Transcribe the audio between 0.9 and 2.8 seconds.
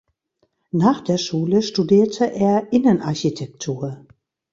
der Schule studierte er